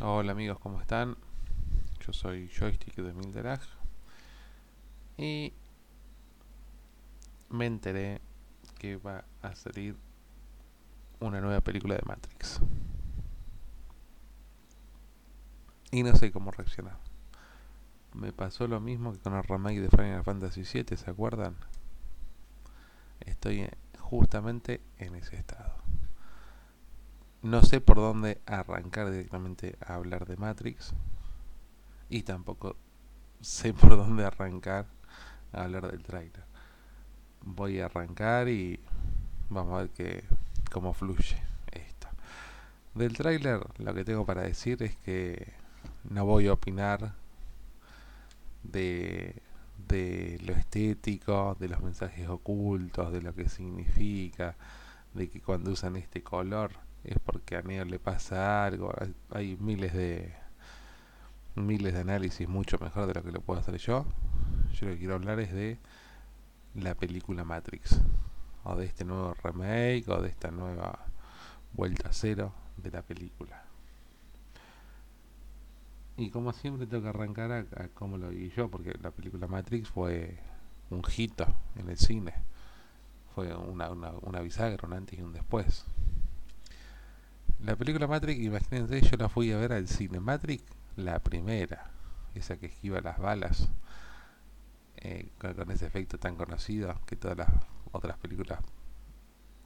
[0.00, 1.16] Hola amigos, ¿cómo están?
[2.06, 3.60] Yo soy Joystick de Milderag
[5.16, 5.52] y
[7.50, 8.20] me enteré
[8.78, 9.96] que va a salir
[11.18, 12.60] una nueva película de Matrix.
[15.90, 17.00] Y no sé cómo reaccionar.
[18.14, 21.56] Me pasó lo mismo que con el remake de Final Fantasy VII, ¿se acuerdan?
[23.18, 23.68] Estoy
[23.98, 25.87] justamente en ese estado
[27.42, 30.92] no sé por dónde arrancar directamente a hablar de Matrix
[32.10, 32.76] y tampoco
[33.40, 34.86] sé por dónde arrancar
[35.52, 36.44] a hablar del trailer.
[37.42, 38.80] Voy a arrancar y
[39.48, 40.24] vamos a ver que,
[40.72, 42.08] cómo fluye esto.
[42.94, 45.52] Del trailer lo que tengo para decir es que
[46.10, 47.14] no voy a opinar
[48.64, 49.40] de,
[49.86, 54.56] de lo estético, de los mensajes ocultos, de lo que significa,
[55.14, 58.92] de que cuando usan este color es porque a Neo le pasa algo.
[59.30, 60.34] Hay, miles de
[61.54, 64.04] miles de análisis mucho mejor de lo que lo puedo hacer yo.
[64.74, 65.78] Yo lo que quiero hablar es de
[66.74, 68.00] la película Matrix
[68.64, 71.06] o de este nuevo remake o de esta nueva
[71.72, 73.64] vuelta cero de la película.
[76.16, 79.46] Y como siempre tengo que arrancar a, a cómo lo vi yo, porque la película
[79.46, 80.38] Matrix fue
[80.90, 81.46] un hito
[81.76, 82.34] en el cine.
[83.34, 85.84] Fue una, una, una bisagra, un antes y un después.
[87.64, 90.20] La película Matrix, imagínense, yo la fui a ver al cine.
[90.20, 90.62] Matrix,
[90.94, 91.90] la primera,
[92.34, 93.68] esa que esquiva las balas,
[94.98, 97.48] eh, con, ese efecto tan conocido que todas las
[97.90, 98.60] otras películas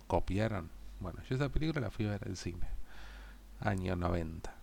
[0.07, 0.71] copiaron.
[1.01, 2.67] Bueno, yo esa película la fui a ver al cine,
[3.61, 4.55] año 90,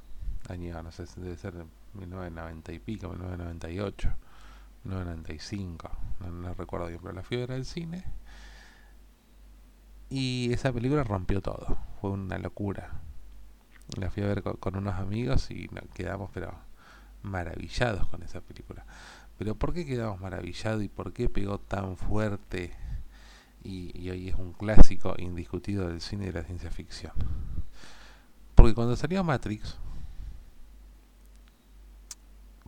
[0.50, 1.54] año, no sé, debe ser
[1.94, 4.10] 1990 y pico, 1998,
[4.86, 8.06] 1995, no, no recuerdo bien, pero la fui a ver al cine.
[10.10, 13.02] Y esa película rompió todo, fue una locura
[13.98, 16.54] la fui a ver con, unos amigos y nos quedamos pero
[17.24, 18.86] maravillados con esa película.
[19.38, 22.74] Pero ¿por qué quedamos maravillados y por qué pegó tan fuerte
[23.64, 27.14] y, hoy es un clásico indiscutido del cine de la ciencia ficción?
[28.56, 29.78] Porque cuando salió Matrix,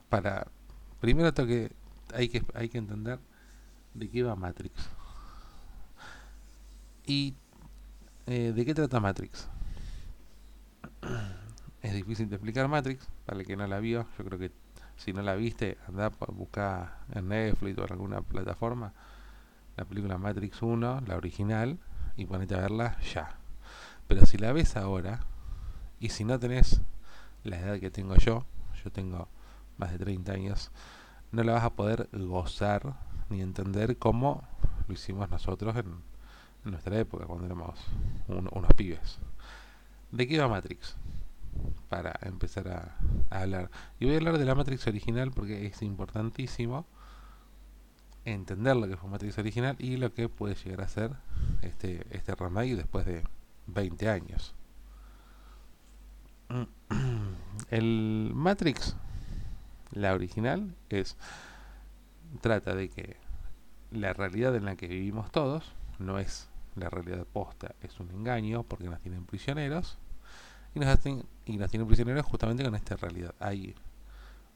[0.09, 0.47] para
[0.99, 1.71] primero que
[2.13, 3.19] hay que hay que entender
[3.93, 4.73] de qué va Matrix
[7.05, 7.33] y
[8.27, 9.47] eh, de qué trata Matrix
[11.81, 14.51] es difícil de explicar Matrix, para el que no la vio, yo creo que
[14.97, 18.93] si no la viste, anda a buscar en Netflix o en alguna plataforma
[19.77, 21.79] la película Matrix 1, la original,
[22.15, 23.37] y ponete a verla ya.
[24.07, 25.21] Pero si la ves ahora,
[25.99, 26.81] y si no tenés
[27.43, 28.45] la edad que tengo yo,
[28.83, 29.27] yo tengo
[29.77, 30.71] más de 30 años,
[31.31, 32.95] no la vas a poder gozar
[33.29, 34.43] ni entender como
[34.87, 36.11] lo hicimos nosotros en,
[36.63, 37.79] nuestra época, cuando éramos
[38.27, 39.17] unos pibes.
[40.11, 40.95] ¿De qué va Matrix?
[41.89, 42.97] Para empezar a,
[43.29, 43.69] hablar.
[43.99, 46.85] Y voy a hablar de la Matrix original porque es importantísimo
[48.25, 51.11] entender lo que fue Matrix original y lo que puede llegar a ser
[51.61, 53.23] este, este remake después de
[53.67, 54.53] 20 años.
[57.69, 58.95] El Matrix,
[59.91, 61.17] la original, es
[62.41, 63.17] trata de que
[63.91, 68.63] la realidad en la que vivimos todos no es la realidad posta es un engaño
[68.63, 69.97] porque nos tienen prisioneros
[70.73, 73.35] y nos, hacen, y nos tienen prisioneros justamente con esta realidad.
[73.39, 73.75] Hay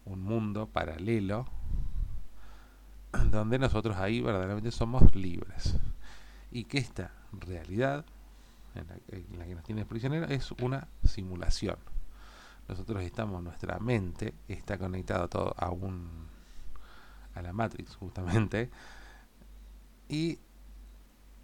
[0.06, 1.46] un mundo paralelo
[3.32, 5.78] donde nosotros ahí verdaderamente somos libres
[6.52, 8.06] y que esta realidad
[8.76, 8.88] en
[9.38, 11.78] la, que nos tienen prisioneros es una simulación.
[12.68, 16.26] Nosotros estamos, nuestra mente está conectada todo a un
[17.36, 18.70] a la Matrix justamente
[20.08, 20.40] y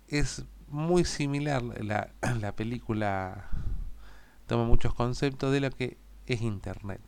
[0.08, 3.50] es muy similar la, la película
[4.48, 7.02] toma muchos conceptos de lo que es internet.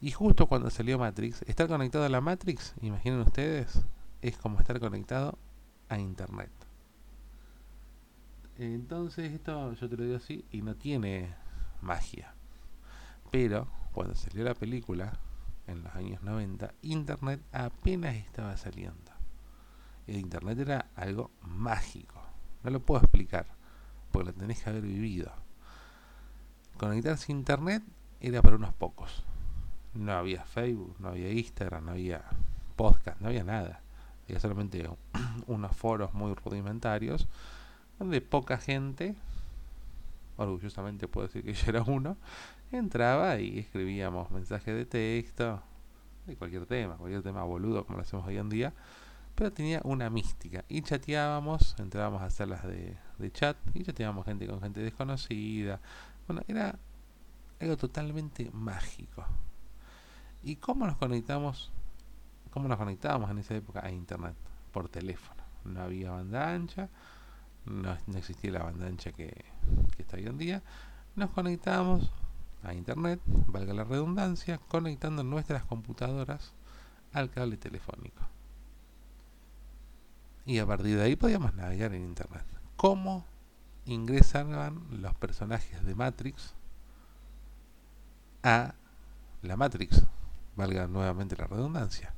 [0.00, 3.82] Y justo cuando salió Matrix estar conectado a la Matrix imaginen ustedes
[4.20, 5.38] es como estar conectado
[5.88, 6.50] a internet.
[8.58, 11.34] Entonces esto yo te lo digo así y no tiene
[11.80, 12.34] magia.
[13.30, 15.12] Pero cuando salió la película
[15.66, 19.11] en los años 90 internet apenas estaba saliendo
[20.12, 22.20] el Internet era algo mágico.
[22.62, 23.46] No lo puedo explicar,
[24.10, 25.32] porque lo tenés que haber vivido.
[26.76, 27.82] Conectarse a Internet
[28.20, 29.24] era para unos pocos.
[29.94, 32.22] No había Facebook, no había Instagram, no había
[32.76, 33.80] podcast, no había nada.
[34.24, 34.88] Había solamente
[35.46, 37.26] unos foros muy rudimentarios,
[37.98, 39.14] donde poca gente,
[40.36, 42.16] orgullosamente puedo decir que yo era uno,
[42.70, 45.62] entraba y escribíamos mensajes de texto,
[46.26, 48.72] de cualquier tema, cualquier tema boludo como lo hacemos hoy en día,
[49.34, 50.64] pero tenía una mística.
[50.68, 55.80] Y chateábamos, entrábamos a salas de, de chat y chateábamos gente con gente desconocida.
[56.26, 56.78] Bueno, era
[57.60, 59.24] algo totalmente mágico.
[60.42, 61.70] ¿Y cómo nos conectamos?
[62.50, 64.34] ¿Cómo nos conectábamos en esa época a internet?
[64.72, 65.42] Por teléfono.
[65.64, 66.88] No había banda ancha,
[67.64, 69.44] no, existía la banda ancha que,
[69.96, 70.62] que está hoy en día.
[71.14, 72.10] Nos conectábamos
[72.64, 76.52] a internet, valga la redundancia, conectando nuestras computadoras
[77.12, 78.22] al cable telefónico.
[80.44, 82.44] Y a partir de ahí podíamos navegar en internet.
[82.76, 83.24] ¿Cómo
[83.84, 86.54] ingresaban los personajes de Matrix
[88.42, 88.74] a
[89.42, 90.02] la Matrix?
[90.56, 92.12] Valga nuevamente la redundancia.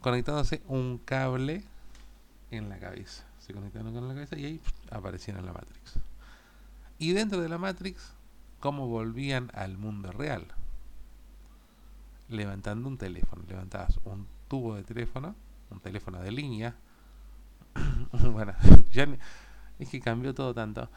[0.00, 1.64] Conectándose un cable
[2.50, 3.24] en la cabeza.
[3.38, 5.98] Se conectaron con la cabeza y ahí aparecían en la Matrix.
[6.98, 8.12] Y dentro de la Matrix,
[8.60, 10.46] ¿cómo volvían al mundo real?
[12.28, 13.42] Levantando un teléfono.
[13.48, 15.34] Levantabas un tubo de teléfono,
[15.72, 16.76] un teléfono de línea.
[18.32, 18.54] bueno,
[18.92, 19.06] ya
[19.78, 20.88] es que cambió todo tanto.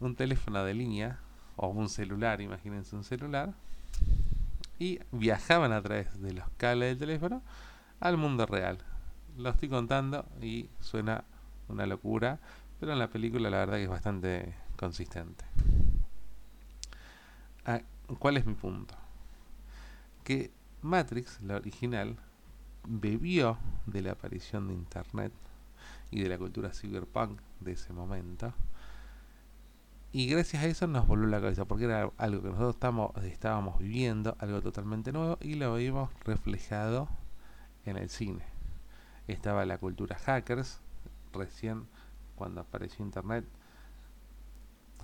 [0.00, 1.18] Un teléfono de línea
[1.56, 3.54] o un celular, imagínense un celular.
[4.78, 7.42] Y viajaban a través de los cables del teléfono
[8.00, 8.78] al mundo real.
[9.38, 11.24] Lo estoy contando y suena
[11.68, 12.38] una locura,
[12.78, 15.44] pero en la película la verdad que es bastante consistente.
[17.64, 17.80] Ah,
[18.18, 18.94] ¿Cuál es mi punto?
[20.24, 20.50] Que
[20.82, 22.16] Matrix, la original,
[22.86, 25.32] bebió de la aparición de Internet
[26.10, 28.52] y de la cultura cyberpunk de ese momento.
[30.12, 33.78] Y gracias a eso nos volvió la cabeza, porque era algo que nosotros estamos, estábamos
[33.78, 37.08] viviendo, algo totalmente nuevo, y lo vimos reflejado
[37.84, 38.44] en el cine.
[39.26, 40.80] Estaba la cultura hackers,
[41.32, 41.86] recién
[42.34, 43.44] cuando apareció Internet,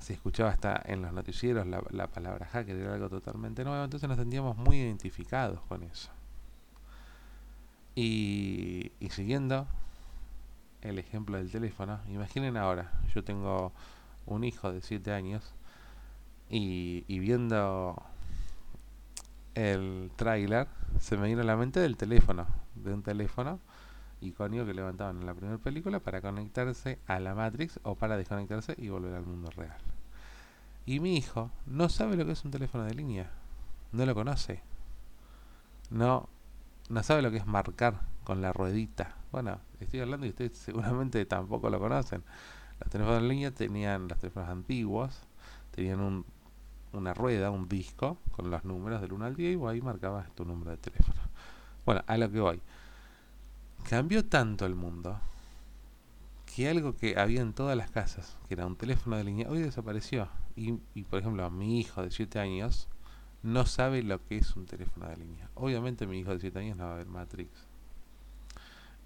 [0.00, 4.18] se escuchaba hasta en los noticieros la, palabra hacker, era algo totalmente nuevo, entonces nos
[4.18, 6.10] sentíamos muy identificados con eso.
[7.94, 9.66] Y, siguiendo
[10.80, 13.72] el ejemplo del teléfono, imaginen ahora, yo tengo
[14.26, 15.54] un hijo de 7 años
[16.48, 18.02] y, y viendo
[19.54, 20.68] el tráiler
[20.98, 23.60] se me vino a la mente del teléfono, de un teléfono
[24.20, 28.74] icónico que levantaban en la primera película para conectarse a la Matrix o para desconectarse
[28.78, 29.76] y volver al mundo real.
[30.86, 33.30] Y mi hijo no sabe lo que es un teléfono de línea.
[33.92, 34.62] No lo conoce.
[35.90, 36.28] No,
[36.92, 39.16] no sabe lo que es marcar con la ruedita.
[39.32, 42.22] Bueno, estoy hablando y ustedes seguramente tampoco lo conocen.
[42.80, 45.18] Los teléfonos de línea tenían, los teléfonos antiguos,
[45.70, 46.26] tenían un,
[46.92, 50.44] una rueda, un disco con los números del 1 al 10 y ahí marcabas tu
[50.44, 51.20] número de teléfono.
[51.86, 52.60] Bueno, a lo que voy.
[53.88, 55.18] Cambió tanto el mundo
[56.54, 59.62] que algo que había en todas las casas, que era un teléfono de línea, hoy
[59.62, 60.28] desapareció.
[60.56, 62.88] Y, y por ejemplo, mi hijo de 7 años
[63.42, 65.50] no sabe lo que es un teléfono de línea.
[65.54, 67.50] Obviamente mi hijo de 7 años no va a ver Matrix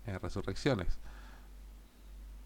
[0.07, 0.99] en Resurrecciones.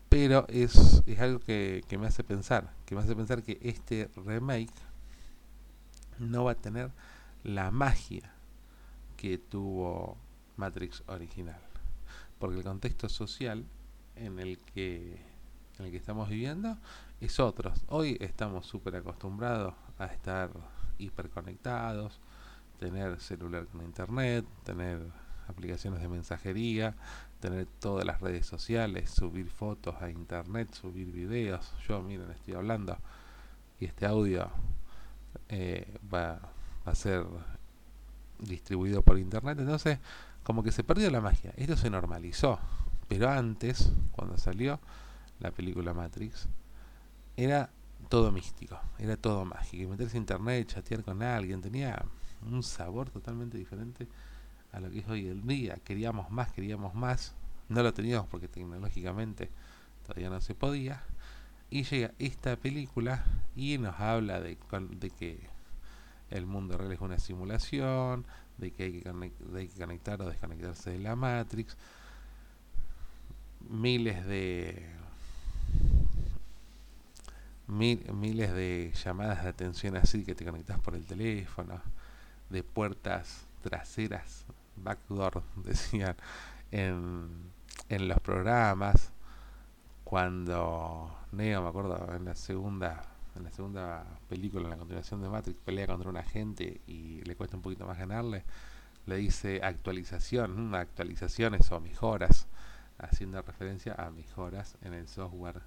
[0.08, 4.10] Pero es, es algo que, que me hace pensar, que me hace pensar que este
[4.16, 4.72] remake
[6.18, 6.90] no va a tener
[7.44, 8.32] la magia
[9.16, 10.16] que tuvo
[10.56, 11.60] Matrix original.
[12.38, 13.64] Porque el contexto social
[14.16, 15.30] en el que
[15.78, 16.76] en el que estamos viviendo
[17.20, 17.72] es otro.
[17.88, 20.50] Hoy estamos súper acostumbrados a estar
[21.00, 22.20] hiperconectados,
[22.78, 25.00] tener celular con internet, tener
[25.48, 26.94] aplicaciones de mensajería,
[27.40, 31.72] tener todas las redes sociales, subir fotos a internet, subir videos.
[31.86, 32.96] Yo, miren, estoy hablando
[33.78, 34.50] y este audio
[35.48, 36.40] eh, va
[36.84, 37.24] a ser
[38.38, 39.58] distribuido por internet.
[39.58, 39.98] Entonces,
[40.42, 41.52] como que se perdió la magia.
[41.56, 42.58] Esto se normalizó.
[43.08, 44.78] Pero antes, cuando salió
[45.40, 46.48] la película Matrix,
[47.36, 47.70] era
[48.10, 49.88] todo místico, era todo mágico.
[49.88, 52.04] Meterse a internet, chatear con alguien, tenía
[52.42, 54.08] un sabor totalmente diferente
[54.72, 55.76] a lo que es hoy el día.
[55.76, 57.34] Queríamos más, queríamos más.
[57.68, 59.48] No lo teníamos porque tecnológicamente
[60.04, 61.04] todavía no se podía.
[61.70, 63.24] Y llega esta película
[63.54, 64.58] y nos habla de,
[64.90, 65.40] de que
[66.30, 68.26] el mundo real es una simulación,
[68.58, 71.76] de que hay que conectar o desconectarse de la Matrix
[73.68, 74.99] miles de
[77.70, 81.80] miles de llamadas de atención así que te conectas por el teléfono,
[82.48, 84.44] de puertas traseras,
[84.76, 86.16] backdoor, decían
[86.70, 87.28] en,
[87.88, 89.12] en los programas,
[90.04, 93.02] cuando Neo, me acuerdo, en la segunda
[93.36, 97.36] en la segunda película, en la continuación de Matrix, pelea contra un agente y le
[97.36, 98.44] cuesta un poquito más ganarle,
[99.06, 102.48] le dice actualización, actualizaciones o mejoras
[102.98, 105.62] haciendo referencia a mejoras en el software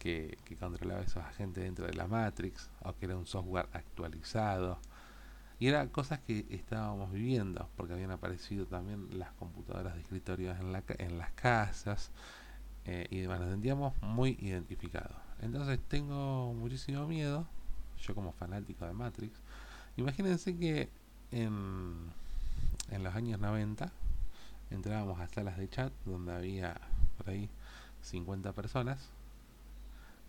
[0.00, 4.78] que, controlaba esos agentes dentro de la Matrix, o que era un software actualizado.
[5.60, 10.72] Y eran cosas que estábamos viviendo, porque habían aparecido también las computadoras de escritorio en,
[10.72, 12.10] la, en las casas
[12.86, 13.40] eh, y demás.
[13.40, 15.16] Nos sentíamos muy identificados.
[15.42, 17.46] Entonces tengo muchísimo miedo,
[17.98, 19.38] yo como fanático de Matrix,
[19.98, 20.88] imagínense que
[21.30, 21.94] en,
[22.90, 23.92] en los años 90
[24.70, 26.80] entrábamos a salas de chat donde había
[27.18, 27.50] por ahí
[28.02, 29.10] 50 personas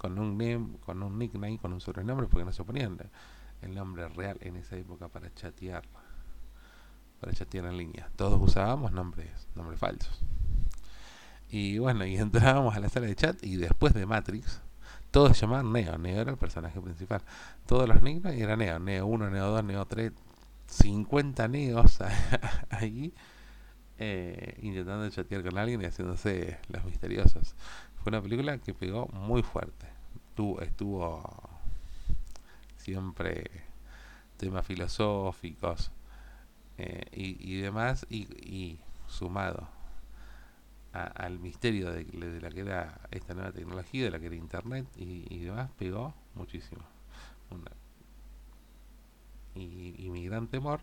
[0.01, 2.97] con un name, con un nickname, con un sobrenombre, porque no se ponían
[3.61, 5.83] el nombre real en esa época para chatear,
[7.19, 8.09] para chatear en línea.
[8.15, 10.23] Todos usábamos nombres, nombres falsos.
[11.49, 14.63] Y bueno, y entrábamos a la sala de chat y después de Matrix,
[15.11, 15.95] todos llamaban Neo.
[15.99, 17.21] Neo era el personaje principal.
[17.67, 18.79] Todos los nicknames eran Neo.
[18.79, 20.13] Neo 1, Neo 2, Neo 3,
[20.65, 21.99] 50 Neos
[22.71, 23.13] ahí.
[24.03, 27.53] Eh, intentando chatear con alguien y haciéndose los misteriosos.
[27.97, 29.85] Fue una película que pegó muy fuerte.
[30.29, 31.49] Estuvo, estuvo
[32.77, 33.43] siempre
[34.37, 35.91] temas filosóficos
[36.79, 39.67] eh, y, demás, y, sumado
[40.93, 45.37] al misterio de, la que era esta nueva tecnología, de la que era Internet y,
[45.41, 46.81] demás, pegó muchísimo.
[49.53, 50.81] y mi gran temor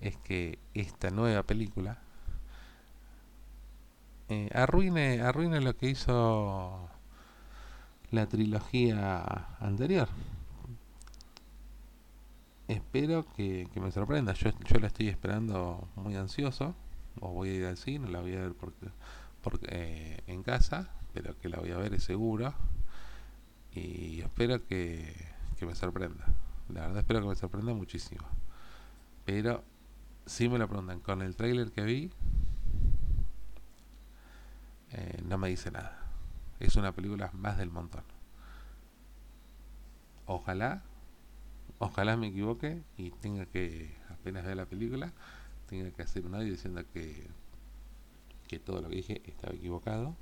[0.00, 1.98] es que esta nueva película
[4.28, 6.88] eh, arruine, arruine lo que hizo
[8.10, 10.08] la trilogía anterior.
[12.68, 14.32] Espero que, me sorprenda.
[14.34, 16.74] Yo, yo la estoy esperando muy ansioso.
[17.20, 18.86] O voy a ir al cine, la voy a ver porque,
[19.42, 22.54] porque eh, en casa, pero que la voy a ver es seguro.
[23.72, 25.12] Y espero que,
[25.58, 26.24] que me sorprenda.
[26.68, 28.24] La verdad espero que me sorprenda muchísimo.
[29.24, 29.64] Pero
[30.26, 32.10] si me lo preguntan, con el trailer que vi,
[34.92, 36.06] eh, no me dice nada.
[36.58, 38.04] Es una película más del montón.
[40.26, 40.82] Ojalá,
[41.78, 45.12] ojalá me equivoque y tenga que, apenas vea la película,
[45.66, 47.28] tenga que hacer un audio diciendo que,
[48.46, 50.16] que todo lo que dije estaba equivocado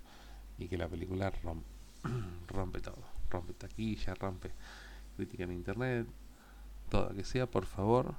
[0.58, 1.66] y que la película rompe,
[2.48, 3.18] rompe todo.
[3.30, 4.52] Rompe taquilla, rompe
[5.16, 6.06] crítica en internet,
[6.88, 7.14] todo.
[7.14, 8.14] Que sea, por favor,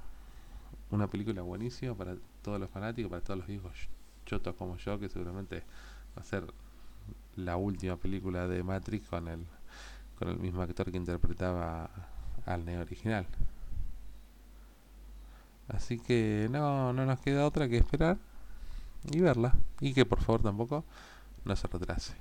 [0.90, 3.72] una película buenísima para todos los fanáticos, para todos los hijos
[4.26, 5.62] chotos como yo, que seguramente
[6.16, 6.44] va a ser
[7.36, 9.46] la última película de Matrix con el
[10.20, 11.88] con el mismo actor que interpretaba
[12.44, 13.26] al Neo original.
[15.68, 18.18] Así que no, no nos queda otra que esperar
[19.10, 19.54] y verla.
[19.80, 20.84] Y que por favor tampoco
[21.46, 22.14] no se retrase.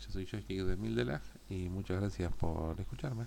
[0.00, 3.26] Yo soy Joystick de Mildelag y muchas gracias por escucharme.